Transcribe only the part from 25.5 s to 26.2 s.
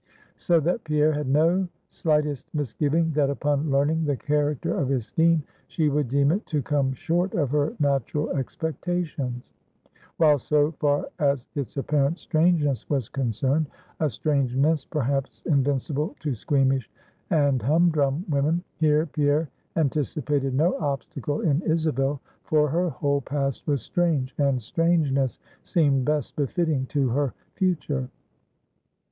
seemed